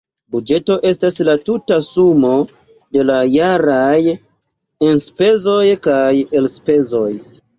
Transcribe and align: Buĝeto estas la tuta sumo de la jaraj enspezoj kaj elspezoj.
Buĝeto 0.35 0.75
estas 0.91 1.19
la 1.27 1.35
tuta 1.49 1.75
sumo 1.87 2.31
de 2.97 3.03
la 3.11 3.19
jaraj 3.35 3.99
enspezoj 4.93 5.67
kaj 5.89 6.11
elspezoj. 6.41 7.07